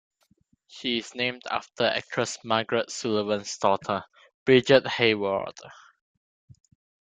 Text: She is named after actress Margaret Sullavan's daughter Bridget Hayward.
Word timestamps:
She 0.65 0.97
is 0.97 1.13
named 1.13 1.43
after 1.51 1.83
actress 1.83 2.39
Margaret 2.43 2.89
Sullavan's 2.89 3.55
daughter 3.59 4.03
Bridget 4.45 4.87
Hayward. 4.87 5.59